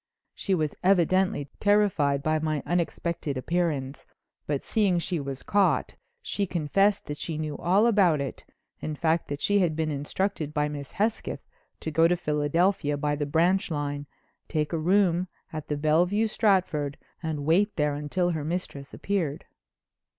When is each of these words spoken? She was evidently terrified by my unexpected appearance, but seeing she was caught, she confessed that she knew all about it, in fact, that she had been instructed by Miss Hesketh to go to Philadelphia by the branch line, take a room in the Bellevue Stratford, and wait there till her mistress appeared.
She 0.33 0.55
was 0.55 0.73
evidently 0.83 1.47
terrified 1.59 2.23
by 2.23 2.39
my 2.39 2.63
unexpected 2.65 3.37
appearance, 3.37 4.07
but 4.47 4.63
seeing 4.63 4.97
she 4.97 5.19
was 5.19 5.43
caught, 5.43 5.93
she 6.23 6.47
confessed 6.47 7.05
that 7.05 7.19
she 7.19 7.37
knew 7.37 7.55
all 7.59 7.85
about 7.85 8.19
it, 8.19 8.43
in 8.79 8.95
fact, 8.95 9.27
that 9.27 9.43
she 9.43 9.59
had 9.59 9.75
been 9.75 9.91
instructed 9.91 10.55
by 10.55 10.69
Miss 10.69 10.93
Hesketh 10.93 11.47
to 11.81 11.91
go 11.91 12.07
to 12.07 12.17
Philadelphia 12.17 12.97
by 12.97 13.15
the 13.15 13.27
branch 13.27 13.69
line, 13.69 14.07
take 14.47 14.73
a 14.73 14.77
room 14.79 15.27
in 15.53 15.63
the 15.67 15.77
Bellevue 15.77 16.25
Stratford, 16.25 16.97
and 17.21 17.45
wait 17.45 17.75
there 17.75 18.01
till 18.09 18.31
her 18.31 18.43
mistress 18.43 18.95
appeared. 18.95 19.45